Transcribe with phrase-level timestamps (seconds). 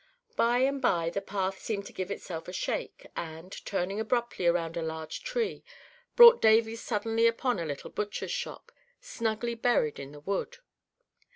[0.35, 4.75] By and by the path seemed to give itself a shake, and, turning abruptly around
[4.75, 5.63] a large tree,
[6.15, 10.57] brought Davy suddenly upon a little butcher's shop, snugly buried in the wood.